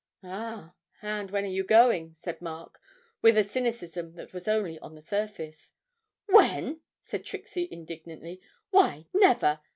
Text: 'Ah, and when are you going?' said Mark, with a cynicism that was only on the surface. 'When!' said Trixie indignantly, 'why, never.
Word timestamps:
'Ah, 0.23 0.73
and 1.03 1.29
when 1.29 1.43
are 1.43 1.47
you 1.47 1.63
going?' 1.63 2.11
said 2.11 2.41
Mark, 2.41 2.79
with 3.21 3.37
a 3.37 3.43
cynicism 3.43 4.15
that 4.15 4.33
was 4.33 4.47
only 4.47 4.79
on 4.79 4.95
the 4.95 5.01
surface. 5.03 5.73
'When!' 6.25 6.81
said 7.01 7.23
Trixie 7.23 7.67
indignantly, 7.71 8.41
'why, 8.71 9.05
never. 9.13 9.59